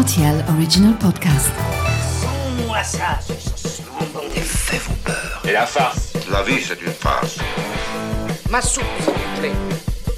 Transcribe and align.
RTL 0.00 0.42
Original 0.56 0.94
Podcast. 0.96 1.50
Moi 2.66 2.82
ça, 2.82 3.18
Les 4.34 4.40
faits 4.40 4.80
vous 4.80 4.94
peur. 5.04 5.42
Et 5.46 5.52
la 5.52 5.66
farce 5.66 6.14
La 6.30 6.42
vie, 6.42 6.62
c'est 6.66 6.80
une 6.80 6.92
farce. 6.92 7.36
Ma 8.48 8.62
soupe, 8.62 8.82
s'il 9.00 9.12
vous 9.12 9.40
plaît. 9.40 9.52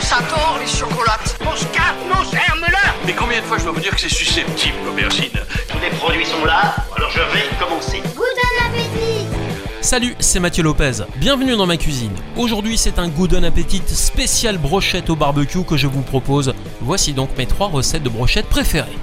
Ça 0.00 0.16
tord, 0.28 0.58
les 0.60 0.66
chocolates. 0.66 1.38
Mon 1.44 1.54
scarpe, 1.54 1.96
mon 2.08 2.24
germe-là 2.24 2.92
Mais 3.06 3.12
combien 3.12 3.38
de 3.40 3.44
fois 3.44 3.58
je 3.58 3.64
dois 3.64 3.72
vous 3.72 3.80
dire 3.80 3.94
que 3.94 4.00
c'est 4.00 4.08
susceptible, 4.08 4.78
l'aubergine 4.84 5.30
Tous 5.68 5.78
les 5.78 5.90
produits 5.96 6.26
sont 6.26 6.44
là, 6.44 6.74
alors 6.96 7.10
je 7.12 7.20
vais 7.20 7.44
commencer. 7.60 8.02
Salut, 9.80 10.16
c'est 10.18 10.40
Mathieu 10.40 10.64
Lopez. 10.64 11.04
Bienvenue 11.16 11.56
dans 11.56 11.66
ma 11.66 11.76
cuisine. 11.76 12.12
Aujourd'hui, 12.36 12.76
c'est 12.76 12.98
un 12.98 13.08
Good 13.08 13.34
Appetit 13.44 13.82
spécial 13.86 14.58
brochette 14.58 15.08
au 15.08 15.14
barbecue 15.14 15.62
que 15.62 15.76
je 15.76 15.86
vous 15.86 16.02
propose. 16.02 16.52
Voici 16.80 17.12
donc 17.12 17.30
mes 17.38 17.46
trois 17.46 17.68
recettes 17.68 18.02
de 18.02 18.08
brochettes 18.08 18.48
préférées. 18.48 18.98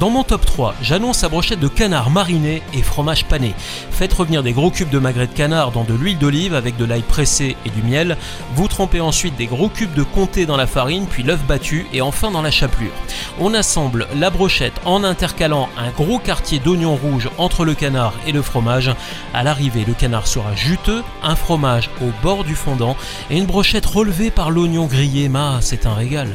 Dans 0.00 0.08
mon 0.08 0.24
top 0.24 0.46
3, 0.46 0.76
j'annonce 0.80 1.20
la 1.20 1.28
brochette 1.28 1.60
de 1.60 1.68
canard 1.68 2.08
mariné 2.08 2.62
et 2.72 2.80
fromage 2.80 3.26
pané. 3.26 3.54
Faites 3.90 4.14
revenir 4.14 4.42
des 4.42 4.54
gros 4.54 4.70
cubes 4.70 4.88
de 4.88 4.98
magret 4.98 5.26
de 5.26 5.34
canard 5.34 5.72
dans 5.72 5.84
de 5.84 5.92
l'huile 5.92 6.16
d'olive 6.16 6.54
avec 6.54 6.78
de 6.78 6.86
l'ail 6.86 7.02
pressé 7.02 7.54
et 7.66 7.68
du 7.68 7.82
miel. 7.82 8.16
Vous 8.54 8.66
trempez 8.66 9.02
ensuite 9.02 9.36
des 9.36 9.44
gros 9.44 9.68
cubes 9.68 9.92
de 9.92 10.02
comté 10.02 10.46
dans 10.46 10.56
la 10.56 10.66
farine, 10.66 11.04
puis 11.06 11.22
l'œuf 11.22 11.44
battu 11.44 11.86
et 11.92 12.00
enfin 12.00 12.30
dans 12.30 12.40
la 12.40 12.50
chapelure. 12.50 12.94
On 13.38 13.52
assemble 13.52 14.06
la 14.16 14.30
brochette 14.30 14.80
en 14.86 15.04
intercalant 15.04 15.68
un 15.76 15.90
gros 15.90 16.18
quartier 16.18 16.60
d'oignon 16.60 16.96
rouge 16.96 17.28
entre 17.36 17.66
le 17.66 17.74
canard 17.74 18.14
et 18.26 18.32
le 18.32 18.40
fromage. 18.40 18.94
À 19.34 19.42
l'arrivée, 19.42 19.84
le 19.86 19.92
canard 19.92 20.26
sera 20.26 20.54
juteux, 20.56 21.02
un 21.22 21.36
fromage 21.36 21.90
au 22.00 22.10
bord 22.22 22.44
du 22.44 22.54
fondant 22.54 22.96
et 23.28 23.36
une 23.36 23.44
brochette 23.44 23.84
relevée 23.84 24.30
par 24.30 24.50
l'oignon 24.50 24.86
grillé. 24.86 25.28
Ma, 25.28 25.58
c'est 25.60 25.84
un 25.84 25.92
régal. 25.92 26.28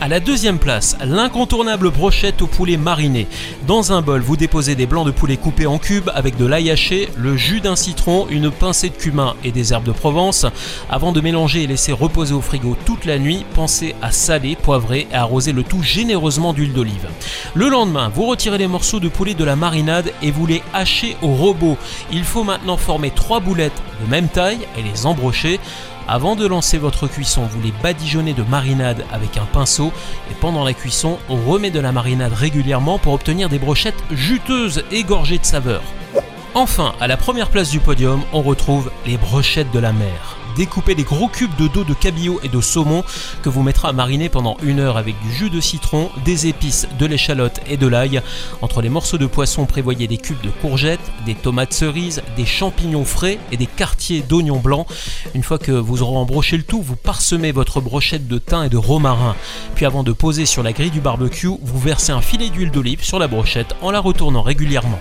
À 0.00 0.06
la 0.06 0.20
deuxième 0.20 0.60
place, 0.60 0.96
l'incontournable 1.04 1.90
brochette 1.90 2.40
au 2.40 2.46
poulet 2.46 2.76
mariné. 2.76 3.26
Dans 3.66 3.92
un 3.92 4.00
bol, 4.00 4.20
vous 4.20 4.36
déposez 4.36 4.76
des 4.76 4.86
blancs 4.86 5.04
de 5.04 5.10
poulet 5.10 5.36
coupés 5.36 5.66
en 5.66 5.78
cubes 5.78 6.08
avec 6.14 6.36
de 6.36 6.46
l'ail 6.46 6.70
haché, 6.70 7.08
le 7.16 7.36
jus 7.36 7.60
d'un 7.60 7.74
citron, 7.74 8.28
une 8.30 8.52
pincée 8.52 8.90
de 8.90 8.94
cumin 8.94 9.34
et 9.42 9.50
des 9.50 9.72
herbes 9.72 9.82
de 9.82 9.90
Provence. 9.90 10.46
Avant 10.88 11.10
de 11.10 11.20
mélanger 11.20 11.64
et 11.64 11.66
laisser 11.66 11.90
reposer 11.90 12.32
au 12.32 12.40
frigo 12.40 12.76
toute 12.84 13.06
la 13.06 13.18
nuit, 13.18 13.44
pensez 13.54 13.96
à 14.00 14.12
saler, 14.12 14.54
poivrer 14.54 15.08
et 15.10 15.16
arroser 15.16 15.50
le 15.50 15.64
tout 15.64 15.82
généreusement 15.82 16.52
d'huile 16.52 16.72
d'olive. 16.72 17.08
Le 17.54 17.68
lendemain, 17.68 18.08
vous 18.14 18.26
retirez 18.26 18.58
les 18.58 18.68
morceaux 18.68 19.00
de 19.00 19.08
poulet 19.08 19.34
de 19.34 19.44
la 19.44 19.56
marinade 19.56 20.12
et 20.22 20.30
vous 20.30 20.46
les 20.46 20.62
hachez 20.74 21.16
au 21.22 21.34
robot. 21.34 21.76
Il 22.12 22.22
faut 22.22 22.44
maintenant 22.44 22.76
former 22.76 23.10
trois 23.10 23.40
boulettes 23.40 23.82
de 24.00 24.08
même 24.08 24.28
taille 24.28 24.60
et 24.78 24.82
les 24.82 25.06
embrocher. 25.06 25.58
Avant 26.10 26.36
de 26.36 26.46
lancer 26.46 26.78
votre 26.78 27.06
cuisson, 27.06 27.42
vous 27.42 27.60
les 27.60 27.72
badigeonnez 27.82 28.32
de 28.32 28.42
marinade 28.42 29.04
avec 29.12 29.36
un 29.36 29.44
pinceau 29.44 29.92
et 30.30 30.34
pendant 30.34 30.64
la 30.64 30.72
cuisson, 30.72 31.18
on 31.28 31.36
remet 31.36 31.70
de 31.70 31.80
la 31.80 31.92
marinade 31.92 32.32
régulièrement 32.32 32.98
pour 32.98 33.12
obtenir 33.12 33.50
des 33.50 33.58
brochettes 33.58 34.02
juteuses 34.10 34.84
et 34.90 35.04
gorgées 35.04 35.36
de 35.36 35.44
saveur. 35.44 35.82
Enfin, 36.54 36.94
à 36.98 37.08
la 37.08 37.18
première 37.18 37.50
place 37.50 37.68
du 37.68 37.78
podium, 37.78 38.22
on 38.32 38.40
retrouve 38.40 38.90
les 39.04 39.18
brochettes 39.18 39.70
de 39.70 39.80
la 39.80 39.92
mer. 39.92 40.38
Découpez 40.58 40.96
des 40.96 41.04
gros 41.04 41.28
cubes 41.28 41.54
de 41.56 41.68
dos 41.68 41.84
de 41.84 41.94
cabillaud 41.94 42.40
et 42.42 42.48
de 42.48 42.60
saumon 42.60 43.04
que 43.44 43.48
vous 43.48 43.62
mettrez 43.62 43.86
à 43.86 43.92
mariner 43.92 44.28
pendant 44.28 44.56
une 44.64 44.80
heure 44.80 44.96
avec 44.96 45.14
du 45.22 45.32
jus 45.32 45.50
de 45.50 45.60
citron, 45.60 46.10
des 46.24 46.48
épices, 46.48 46.88
de 46.98 47.06
l'échalote 47.06 47.60
et 47.68 47.76
de 47.76 47.86
l'ail. 47.86 48.20
Entre 48.60 48.82
les 48.82 48.88
morceaux 48.88 49.18
de 49.18 49.26
poisson, 49.26 49.66
prévoyez 49.66 50.08
des 50.08 50.16
cubes 50.16 50.40
de 50.42 50.50
courgettes, 50.50 51.12
des 51.24 51.36
tomates 51.36 51.72
cerises, 51.72 52.22
des 52.36 52.44
champignons 52.44 53.04
frais 53.04 53.38
et 53.52 53.56
des 53.56 53.66
quartiers 53.66 54.22
d'oignons 54.22 54.58
blancs. 54.58 54.88
Une 55.36 55.44
fois 55.44 55.60
que 55.60 55.70
vous 55.70 56.02
aurez 56.02 56.16
embroché 56.16 56.56
le 56.56 56.64
tout, 56.64 56.82
vous 56.82 56.96
parsemez 56.96 57.52
votre 57.52 57.80
brochette 57.80 58.26
de 58.26 58.38
thym 58.38 58.64
et 58.64 58.68
de 58.68 58.76
romarin. 58.76 59.36
Puis 59.76 59.86
avant 59.86 60.02
de 60.02 60.10
poser 60.10 60.44
sur 60.44 60.64
la 60.64 60.72
grille 60.72 60.90
du 60.90 61.00
barbecue, 61.00 61.46
vous 61.62 61.78
versez 61.78 62.10
un 62.10 62.20
filet 62.20 62.48
d'huile 62.48 62.72
d'olive 62.72 63.04
sur 63.04 63.20
la 63.20 63.28
brochette 63.28 63.76
en 63.80 63.92
la 63.92 64.00
retournant 64.00 64.42
régulièrement. 64.42 64.98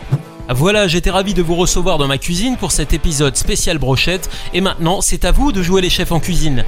Voilà, 0.50 0.88
j'étais 0.88 1.10
ravi 1.10 1.34
de 1.34 1.42
vous 1.42 1.56
recevoir 1.56 1.98
dans 1.98 2.08
ma 2.08 2.18
cuisine 2.18 2.56
pour 2.58 2.72
cet 2.72 2.94
épisode 2.94 3.36
spécial 3.36 3.78
brochette. 3.78 4.30
Et 4.54 4.62
maintenant, 4.62 5.02
c'est 5.02 5.26
à 5.26 5.32
vous 5.32 5.52
de 5.52 5.62
jouer 5.62 5.82
les 5.82 5.90
chefs 5.90 6.12
en 6.12 6.20
cuisine. 6.20 6.64